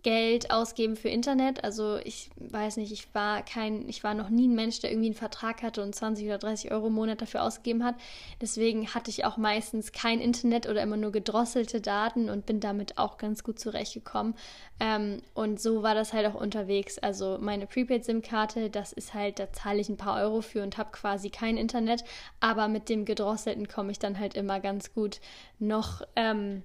Geld 0.03 0.51
ausgeben 0.51 0.95
für 0.95 1.09
Internet. 1.09 1.63
Also 1.63 1.97
ich 1.97 2.29
weiß 2.37 2.77
nicht, 2.77 2.91
ich 2.91 3.13
war 3.13 3.43
kein, 3.43 3.87
ich 3.89 4.03
war 4.03 4.13
noch 4.13 4.29
nie 4.29 4.47
ein 4.47 4.55
Mensch, 4.55 4.79
der 4.79 4.91
irgendwie 4.91 5.07
einen 5.07 5.15
Vertrag 5.15 5.61
hatte 5.61 5.83
und 5.83 5.93
20 5.93 6.25
oder 6.25 6.37
30 6.37 6.71
Euro 6.71 6.87
im 6.87 6.93
Monat 6.93 7.21
dafür 7.21 7.43
ausgegeben 7.43 7.83
hat. 7.83 7.95
Deswegen 8.41 8.93
hatte 8.93 9.09
ich 9.09 9.25
auch 9.25 9.37
meistens 9.37 9.91
kein 9.91 10.21
Internet 10.21 10.67
oder 10.67 10.81
immer 10.81 10.97
nur 10.97 11.11
gedrosselte 11.11 11.81
Daten 11.81 12.29
und 12.29 12.45
bin 12.45 12.59
damit 12.59 12.97
auch 12.97 13.17
ganz 13.17 13.43
gut 13.43 13.59
zurechtgekommen. 13.59 14.35
Ähm, 14.79 15.21
und 15.33 15.59
so 15.59 15.83
war 15.83 15.95
das 15.95 16.13
halt 16.13 16.27
auch 16.27 16.39
unterwegs. 16.39 16.97
Also 16.97 17.37
meine 17.41 17.67
Prepaid-SIM-Karte, 17.67 18.69
das 18.69 18.93
ist 18.93 19.13
halt, 19.13 19.39
da 19.39 19.51
zahle 19.51 19.79
ich 19.79 19.89
ein 19.89 19.97
paar 19.97 20.21
Euro 20.21 20.41
für 20.41 20.63
und 20.63 20.77
habe 20.77 20.91
quasi 20.91 21.29
kein 21.29 21.57
Internet. 21.57 22.03
Aber 22.39 22.67
mit 22.67 22.89
dem 22.89 23.05
gedrosselten 23.05 23.67
komme 23.67 23.91
ich 23.91 23.99
dann 23.99 24.19
halt 24.19 24.35
immer 24.35 24.59
ganz 24.59 24.93
gut 24.93 25.19
noch. 25.59 26.01
Ähm, 26.15 26.63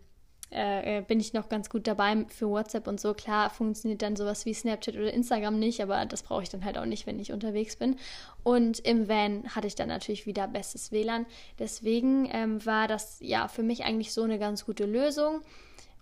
äh, 0.55 1.03
bin 1.03 1.21
ich 1.21 1.33
noch 1.33 1.49
ganz 1.49 1.69
gut 1.69 1.87
dabei 1.87 2.25
für 2.29 2.49
WhatsApp 2.49 2.87
und 2.87 3.01
so. 3.01 3.15
Klar 3.15 3.51
funktioniert 3.51 4.03
dann 4.03 4.17
sowas 4.17 4.47
wie 4.47 4.55
Snapchat 4.55 4.95
oder 4.95 5.13
Instagram 5.13 5.59
nicht, 5.59 5.83
aber 5.83 6.07
das 6.07 6.23
brauche 6.23 6.43
ich 6.43 6.49
dann 6.49 6.65
halt 6.65 6.79
auch 6.79 6.87
nicht, 6.87 7.07
wenn 7.07 7.19
ich 7.19 7.33
unterwegs 7.33 7.77
bin. 7.77 7.97
Und 8.43 8.79
im 8.81 9.09
Van 9.09 9.45
hatte 9.55 9.67
ich 9.67 9.75
dann 9.75 9.89
natürlich 9.89 10.27
wieder 10.27 10.47
bestes 10.49 10.93
WLAN. 10.93 11.27
Deswegen 11.59 12.29
ähm, 12.33 12.65
war 12.65 12.89
das 12.89 13.19
ja 13.21 13.49
für 13.49 13.63
mich 13.63 13.85
eigentlich 13.85 14.13
so 14.13 14.23
eine 14.23 14.39
ganz 14.39 14.65
gute 14.65 14.87
Lösung. 14.87 15.41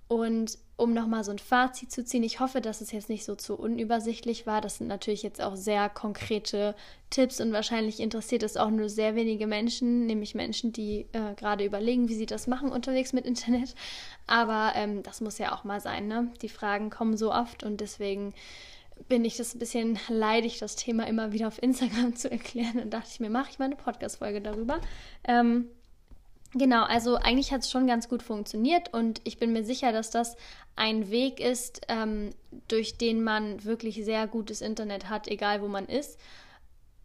Und 0.08 0.58
um 0.76 0.94
nochmal 0.94 1.22
so 1.22 1.30
ein 1.30 1.38
Fazit 1.38 1.92
zu 1.92 2.04
ziehen, 2.04 2.22
ich 2.22 2.40
hoffe, 2.40 2.60
dass 2.60 2.80
es 2.80 2.92
jetzt 2.92 3.08
nicht 3.08 3.24
so 3.24 3.34
zu 3.34 3.54
unübersichtlich 3.54 4.46
war. 4.46 4.60
Das 4.60 4.78
sind 4.78 4.88
natürlich 4.88 5.22
jetzt 5.22 5.40
auch 5.40 5.54
sehr 5.54 5.88
konkrete 5.88 6.74
Tipps 7.08 7.40
und 7.40 7.52
wahrscheinlich 7.52 8.00
interessiert 8.00 8.42
es 8.42 8.56
auch 8.56 8.70
nur 8.70 8.88
sehr 8.88 9.14
wenige 9.14 9.46
Menschen, 9.46 10.06
nämlich 10.06 10.34
Menschen, 10.34 10.72
die 10.72 11.06
äh, 11.12 11.34
gerade 11.36 11.64
überlegen, 11.64 12.08
wie 12.08 12.14
sie 12.14 12.26
das 12.26 12.46
machen 12.46 12.72
unterwegs 12.72 13.12
mit 13.12 13.26
Internet. 13.26 13.74
Aber 14.26 14.72
ähm, 14.74 15.02
das 15.02 15.20
muss 15.20 15.38
ja 15.38 15.54
auch 15.54 15.64
mal 15.64 15.80
sein, 15.80 16.08
ne? 16.08 16.32
Die 16.42 16.48
Fragen 16.48 16.90
kommen 16.90 17.16
so 17.16 17.32
oft 17.32 17.62
und 17.62 17.80
deswegen 17.80 18.34
bin 19.08 19.24
ich 19.24 19.36
das 19.36 19.54
ein 19.54 19.58
bisschen 19.58 19.98
leidig, 20.08 20.58
das 20.58 20.76
Thema 20.76 21.06
immer 21.06 21.32
wieder 21.32 21.48
auf 21.48 21.62
Instagram 21.62 22.16
zu 22.16 22.30
erklären. 22.30 22.76
Dann 22.76 22.90
dachte 22.90 23.08
ich 23.12 23.20
mir, 23.20 23.30
mache 23.30 23.50
ich 23.50 23.58
mal 23.58 23.66
eine 23.66 23.76
Podcast-Folge 23.76 24.40
darüber. 24.40 24.80
Ähm, 25.24 25.68
Genau, 26.54 26.84
also 26.84 27.16
eigentlich 27.16 27.50
hat 27.52 27.62
es 27.62 27.70
schon 27.70 27.86
ganz 27.86 28.08
gut 28.08 28.22
funktioniert 28.22 28.92
und 28.92 29.22
ich 29.24 29.38
bin 29.38 29.52
mir 29.52 29.64
sicher, 29.64 29.90
dass 29.92 30.10
das 30.10 30.36
ein 30.76 31.10
Weg 31.10 31.40
ist, 31.40 31.80
ähm, 31.88 32.30
durch 32.68 32.98
den 32.98 33.24
man 33.24 33.64
wirklich 33.64 34.04
sehr 34.04 34.26
gutes 34.26 34.60
Internet 34.60 35.08
hat, 35.08 35.28
egal 35.28 35.62
wo 35.62 35.68
man 35.68 35.86
ist. 35.86 36.18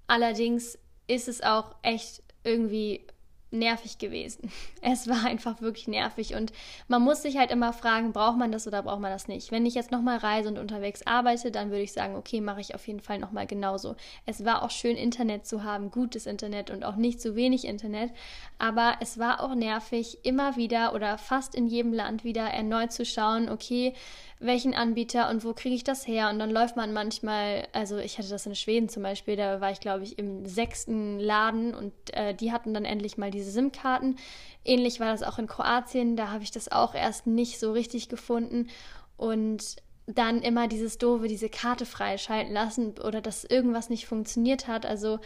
Allerdings 0.08 0.78
ist 1.08 1.30
es 1.30 1.42
auch 1.42 1.76
echt 1.82 2.24
irgendwie 2.44 3.06
nervig 3.52 3.98
gewesen. 3.98 4.52
Es 4.82 5.10
war 5.10 5.26
einfach 5.26 5.60
wirklich 5.60 5.88
nervig 5.88 6.34
und 6.36 6.54
man 6.88 7.02
muss 7.02 7.22
sich 7.22 7.38
halt 7.38 7.52
immer 7.52 7.74
fragen, 7.74 8.14
braucht 8.14 8.38
man 8.38 8.52
das 8.52 8.68
oder 8.68 8.84
braucht 8.84 9.02
man 9.02 9.12
das 9.12 9.28
nicht? 9.28 9.52
Wenn 9.52 9.66
ich 9.66 9.76
jetzt 9.76 9.92
nochmal 9.92 10.18
reise 10.18 10.48
und 10.48 10.58
unterwegs 10.58 11.06
arbeite, 11.06 11.52
dann 11.52 11.72
würde 11.72 11.82
ich 11.82 11.92
sagen, 11.92 12.16
okay, 12.16 12.40
mache 12.40 12.62
ich 12.62 12.74
auf 12.74 12.88
jeden 12.88 13.02
Fall 13.02 13.20
nochmal 13.20 13.48
genauso. 13.48 13.96
Es 14.26 14.46
war 14.46 14.64
auch 14.64 14.72
schön, 14.72 14.96
Internet 14.96 15.46
zu 15.46 15.64
haben, 15.64 15.92
gutes 15.92 16.26
Internet 16.26 16.70
und 16.70 16.86
auch 16.86 16.96
nicht 16.96 17.20
zu 17.20 17.36
wenig 17.36 17.66
Internet, 17.66 18.12
aber 18.60 18.96
es 19.02 19.18
war 19.18 19.44
auch 19.44 19.56
nervig, 19.56 20.20
immer 20.24 20.56
wieder 20.56 20.94
oder 20.94 21.18
fast 21.18 21.54
in 21.54 21.68
jedem 21.68 21.92
Land 21.92 22.24
wieder 22.24 22.44
erneut 22.44 22.94
zu 22.94 23.04
schauen, 23.04 23.50
okay, 23.50 23.94
welchen 24.40 24.76
Anbieter 24.76 25.30
und 25.30 25.44
wo 25.44 25.54
kriege 25.54 25.74
ich 25.74 25.84
das 25.84 26.08
her? 26.08 26.30
Und 26.30 26.38
dann 26.38 26.52
läuft 26.52 26.76
man 26.76 26.94
manchmal, 26.94 27.68
also 27.74 27.98
ich 27.98 28.18
hatte 28.18 28.30
das 28.30 28.46
in 28.46 28.56
Schweden 28.56 28.88
zum 28.88 29.02
Beispiel, 29.02 29.36
da 29.36 29.62
war 29.62 29.72
ich 29.72 29.80
glaube 29.80 30.04
ich 30.04 30.20
im 30.20 30.46
sechsten 30.46 31.20
Laden 31.20 31.74
und 31.74 31.94
äh, 32.14 32.36
die 32.36 32.52
hatten 32.52 32.74
dann 32.74 32.86
endlich 32.86 33.18
mal 33.18 33.32
diese 33.38 33.52
SIM-Karten. 33.52 34.18
Ähnlich 34.66 35.00
war 35.00 35.12
das 35.12 35.24
auch 35.24 35.40
in 35.40 35.48
Kroatien, 35.48 36.16
da 36.16 36.30
habe 36.32 36.44
ich 36.44 36.52
das 36.52 36.72
auch 36.72 36.94
erst 36.94 37.28
nicht 37.28 37.60
so 37.60 37.72
richtig 37.72 38.10
gefunden 38.10 38.68
und 39.16 39.78
dann 40.08 40.42
immer 40.42 40.68
dieses 40.68 40.98
doofe, 40.98 41.28
diese 41.28 41.50
Karte 41.50 41.86
freischalten 41.86 42.54
lassen 42.54 42.98
oder 43.00 43.22
dass 43.22 43.44
irgendwas 43.44 43.90
nicht 43.90 44.08
funktioniert 44.08 44.68
hat. 44.68 44.86
Also 44.86 45.20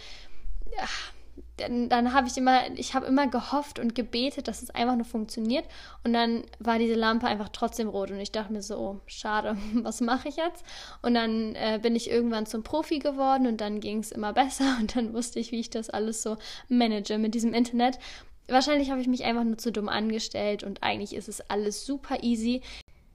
ach, 0.79 1.13
dann, 1.61 1.89
dann 1.89 2.13
habe 2.13 2.27
ich 2.27 2.37
immer, 2.37 2.69
ich 2.75 2.93
habe 2.93 3.05
immer 3.05 3.27
gehofft 3.27 3.79
und 3.79 3.95
gebetet, 3.95 4.47
dass 4.47 4.61
es 4.61 4.69
einfach 4.69 4.95
nur 4.95 5.05
funktioniert. 5.05 5.65
Und 6.03 6.13
dann 6.13 6.43
war 6.59 6.79
diese 6.79 6.95
Lampe 6.95 7.27
einfach 7.27 7.49
trotzdem 7.49 7.87
rot. 7.87 8.11
Und 8.11 8.19
ich 8.19 8.31
dachte 8.31 8.53
mir 8.53 8.61
so, 8.61 8.77
oh, 8.77 8.99
schade, 9.05 9.57
was 9.73 10.01
mache 10.01 10.29
ich 10.29 10.35
jetzt? 10.35 10.63
Und 11.01 11.13
dann 11.13 11.55
äh, 11.55 11.79
bin 11.81 11.95
ich 11.95 12.09
irgendwann 12.09 12.45
zum 12.45 12.63
Profi 12.63 12.99
geworden 12.99 13.47
und 13.47 13.61
dann 13.61 13.79
ging 13.79 13.99
es 13.99 14.11
immer 14.11 14.33
besser. 14.41 14.77
Und 14.79 14.95
dann 14.95 15.13
wusste 15.13 15.39
ich, 15.39 15.51
wie 15.51 15.59
ich 15.59 15.69
das 15.69 15.89
alles 15.89 16.21
so 16.21 16.37
manage 16.67 17.17
mit 17.17 17.35
diesem 17.35 17.53
Internet. 17.53 17.99
Wahrscheinlich 18.47 18.91
habe 18.91 19.01
ich 19.01 19.07
mich 19.07 19.23
einfach 19.23 19.43
nur 19.43 19.57
zu 19.57 19.71
dumm 19.71 19.87
angestellt 19.87 20.63
und 20.63 20.83
eigentlich 20.83 21.15
ist 21.15 21.29
es 21.29 21.41
alles 21.49 21.85
super 21.85 22.21
easy. 22.21 22.61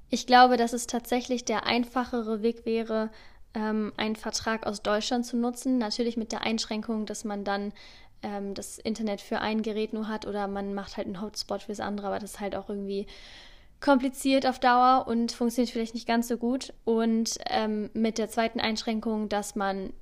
Ich 0.08 0.26
glaube, 0.26 0.56
dass 0.56 0.72
es 0.72 0.86
tatsächlich 0.86 1.44
der 1.44 1.66
einfachere 1.66 2.42
Weg 2.42 2.64
wäre, 2.64 3.10
ähm, 3.56 3.92
einen 3.96 4.16
Vertrag 4.16 4.66
aus 4.66 4.82
Deutschland 4.82 5.26
zu 5.26 5.36
nutzen. 5.36 5.78
Natürlich 5.78 6.16
mit 6.16 6.30
der 6.30 6.42
Einschränkung, 6.42 7.06
dass 7.06 7.24
man 7.24 7.42
dann 7.42 7.72
ähm, 8.22 8.54
das 8.54 8.78
Internet 8.78 9.20
für 9.20 9.40
ein 9.40 9.62
Gerät 9.62 9.92
nur 9.92 10.08
hat 10.08 10.26
oder 10.26 10.46
man 10.48 10.74
macht 10.74 10.96
halt 10.96 11.06
einen 11.06 11.20
Hotspot 11.20 11.62
fürs 11.62 11.80
andere, 11.80 12.08
aber 12.08 12.18
das 12.18 12.32
ist 12.34 12.40
halt 12.40 12.56
auch 12.56 12.68
irgendwie 12.68 13.06
kompliziert 13.80 14.46
auf 14.46 14.58
Dauer 14.58 15.06
und 15.06 15.32
funktioniert 15.32 15.70
vielleicht 15.70 15.94
nicht 15.94 16.08
ganz 16.08 16.28
so 16.28 16.36
gut. 16.36 16.72
Und 16.84 17.38
ähm, 17.50 17.90
mit 17.92 18.18
der 18.18 18.28
zweiten 18.28 18.60
Einschränkung, 18.60 19.28
dass 19.28 19.54
man 19.54 19.92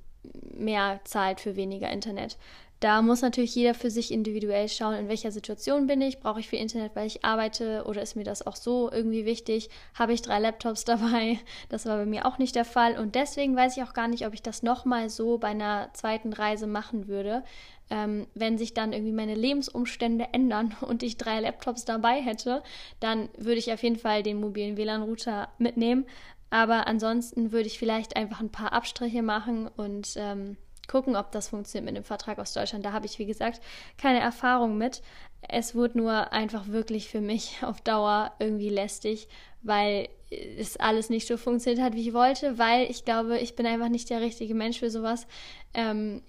mehr 0.53 1.01
zahlt 1.03 1.39
für 1.39 1.55
weniger 1.55 1.89
Internet. 1.89 2.37
Da 2.81 3.01
muss 3.01 3.21
natürlich 3.21 3.55
jeder 3.55 3.73
für 3.73 3.89
sich 3.89 4.11
individuell 4.11 4.67
schauen, 4.67 4.95
in 4.95 5.07
welcher 5.07 5.31
Situation 5.31 5.87
bin 5.87 6.01
ich, 6.01 6.19
brauche 6.19 6.41
ich 6.41 6.49
viel 6.49 6.59
Internet, 6.59 6.95
weil 6.95 7.07
ich 7.07 7.23
arbeite 7.23 7.85
oder 7.85 8.01
ist 8.01 8.15
mir 8.15 8.25
das 8.25 8.45
auch 8.45 8.57
so 8.57 8.91
irgendwie 8.91 9.25
wichtig, 9.25 9.69
habe 9.93 10.13
ich 10.13 10.21
drei 10.21 10.39
Laptops 10.39 10.83
dabei, 10.85 11.39
das 11.69 11.85
war 11.85 11.97
bei 11.97 12.05
mir 12.05 12.25
auch 12.25 12.37
nicht 12.37 12.55
der 12.55 12.65
Fall. 12.65 12.99
Und 12.99 13.15
deswegen 13.15 13.55
weiß 13.55 13.77
ich 13.77 13.83
auch 13.83 13.93
gar 13.93 14.07
nicht, 14.07 14.27
ob 14.27 14.33
ich 14.33 14.41
das 14.41 14.61
nochmal 14.61 15.09
so 15.09 15.37
bei 15.37 15.49
einer 15.49 15.89
zweiten 15.93 16.33
Reise 16.33 16.67
machen 16.67 17.07
würde, 17.07 17.43
ähm, 17.89 18.27
wenn 18.33 18.57
sich 18.57 18.73
dann 18.73 18.93
irgendwie 18.93 19.13
meine 19.13 19.35
Lebensumstände 19.35 20.27
ändern 20.33 20.75
und 20.81 21.01
ich 21.01 21.17
drei 21.17 21.39
Laptops 21.39 21.85
dabei 21.85 22.21
hätte, 22.21 22.61
dann 22.99 23.29
würde 23.37 23.59
ich 23.59 23.71
auf 23.71 23.83
jeden 23.83 23.97
Fall 23.97 24.21
den 24.21 24.39
mobilen 24.39 24.75
WLAN-Router 24.77 25.49
mitnehmen. 25.59 26.05
Aber 26.49 26.87
ansonsten 26.87 27.51
würde 27.51 27.67
ich 27.67 27.79
vielleicht 27.79 28.15
einfach 28.15 28.39
ein 28.39 28.51
paar 28.51 28.73
Abstriche 28.73 29.21
machen 29.21 29.67
und 29.67 30.13
ähm, 30.15 30.57
gucken, 30.87 31.15
ob 31.15 31.31
das 31.31 31.49
funktioniert 31.49 31.85
mit 31.85 31.95
dem 31.95 32.03
Vertrag 32.03 32.39
aus 32.39 32.53
Deutschland. 32.53 32.85
Da 32.85 32.91
habe 32.91 33.05
ich, 33.05 33.19
wie 33.19 33.25
gesagt, 33.25 33.61
keine 33.97 34.19
Erfahrung 34.19 34.77
mit. 34.77 35.01
Es 35.47 35.75
wurde 35.75 35.97
nur 35.97 36.33
einfach 36.33 36.67
wirklich 36.67 37.09
für 37.09 37.21
mich 37.21 37.59
auf 37.61 37.81
Dauer 37.81 38.33
irgendwie 38.39 38.69
lästig, 38.69 39.27
weil 39.61 40.09
es 40.29 40.77
alles 40.77 41.09
nicht 41.09 41.27
so 41.27 41.37
funktioniert 41.37 41.83
hat, 41.83 41.93
wie 41.93 42.07
ich 42.07 42.13
wollte, 42.13 42.57
weil 42.57 42.89
ich 42.89 43.05
glaube, 43.05 43.37
ich 43.39 43.55
bin 43.55 43.65
einfach 43.65 43.89
nicht 43.89 44.09
der 44.09 44.21
richtige 44.21 44.55
Mensch 44.55 44.79
für 44.79 44.89
sowas. 44.89 45.27
Ähm, 45.73 46.21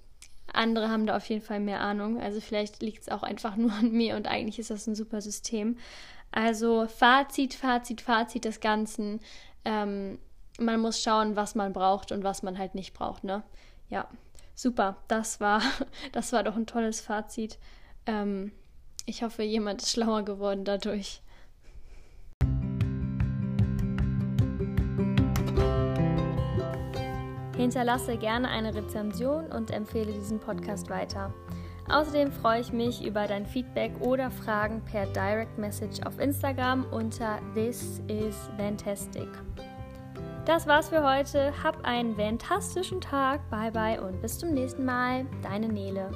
andere 0.52 0.88
haben 0.90 1.06
da 1.06 1.16
auf 1.16 1.26
jeden 1.26 1.42
Fall 1.42 1.60
mehr 1.60 1.80
Ahnung. 1.80 2.20
Also 2.20 2.40
vielleicht 2.40 2.82
liegt 2.82 3.02
es 3.02 3.08
auch 3.08 3.22
einfach 3.22 3.56
nur 3.56 3.72
an 3.72 3.92
mir 3.92 4.16
und 4.16 4.26
eigentlich 4.26 4.58
ist 4.58 4.70
das 4.70 4.86
ein 4.86 4.94
super 4.94 5.20
System. 5.20 5.76
Also 6.30 6.86
Fazit, 6.86 7.54
Fazit, 7.54 8.00
Fazit 8.00 8.44
des 8.44 8.60
Ganzen. 8.60 9.20
Ähm, 9.64 10.18
man 10.58 10.80
muss 10.80 11.02
schauen, 11.02 11.36
was 11.36 11.54
man 11.54 11.72
braucht 11.72 12.12
und 12.12 12.25
was 12.25 12.42
man 12.42 12.58
halt 12.58 12.75
nicht 12.75 12.94
braucht, 12.94 13.25
ne? 13.25 13.42
Ja, 13.88 14.08
super. 14.56 14.96
Das 15.06 15.38
war, 15.40 15.62
das 16.12 16.32
war 16.32 16.42
doch 16.42 16.56
ein 16.56 16.66
tolles 16.66 17.00
Fazit. 17.00 17.58
Ähm, 18.06 18.50
ich 19.04 19.22
hoffe, 19.22 19.44
jemand 19.44 19.82
ist 19.82 19.92
schlauer 19.92 20.25
geworden 20.25 20.64
dadurch. 20.64 21.22
Hinterlasse 27.56 28.18
gerne 28.18 28.48
eine 28.48 28.75
Rezension 28.75 29.46
und 29.46 29.70
empfehle 29.70 30.12
diesen 30.12 30.38
Podcast 30.40 30.90
weiter. 30.90 31.32
Außerdem 31.88 32.32
freue 32.32 32.60
ich 32.60 32.72
mich 32.72 33.04
über 33.04 33.26
dein 33.26 33.46
Feedback 33.46 33.92
oder 34.00 34.30
Fragen 34.30 34.84
per 34.84 35.06
Direct 35.06 35.56
Message 35.56 36.04
auf 36.04 36.18
Instagram 36.18 36.84
unter 36.90 37.40
This 37.54 38.02
is 38.08 38.50
Fantastic. 38.56 39.28
Das 40.47 40.69
war's 40.69 40.91
für 40.91 41.03
heute. 41.03 41.53
Hab 41.65 41.85
einen 41.85 42.15
fantastischen 42.15 43.00
Tag. 43.00 43.50
Bye 43.50 43.73
bye 43.73 44.00
und 44.00 44.23
bis 44.23 44.38
zum 44.38 44.55
nächsten 44.55 44.85
Mal. 44.85 45.26
Deine 45.43 45.69
Nele. 45.69 46.12